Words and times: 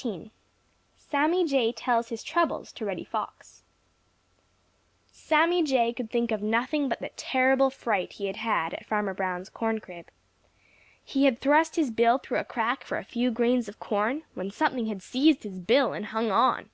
*XIII* 0.00 0.30
*SAMMY 0.94 1.44
JAY 1.44 1.72
TELLS 1.72 2.10
HIS 2.10 2.22
TROUBLES 2.22 2.70
TO 2.70 2.84
REDDY 2.84 3.02
FOX* 3.02 3.64
Sammy 5.08 5.64
Jay 5.64 5.92
could 5.92 6.08
think 6.08 6.30
of 6.30 6.40
nothing 6.40 6.88
but 6.88 7.00
the 7.00 7.08
terrible 7.16 7.68
fright 7.68 8.12
he 8.12 8.26
had 8.26 8.36
had 8.36 8.74
at 8.74 8.86
Farmer 8.86 9.12
Brown's 9.12 9.50
corn 9.50 9.80
crib. 9.80 10.06
He 11.04 11.24
had 11.24 11.40
thrust 11.40 11.74
his 11.74 11.90
bill 11.90 12.18
through 12.18 12.38
a 12.38 12.44
crack 12.44 12.84
for 12.84 12.96
a 12.98 13.02
few 13.02 13.32
grains 13.32 13.68
of 13.68 13.80
corn 13.80 14.22
when 14.34 14.52
something 14.52 14.86
had 14.86 15.02
seized 15.02 15.42
his 15.42 15.58
bill 15.58 15.92
and 15.92 16.06
hung 16.06 16.30
on. 16.30 16.70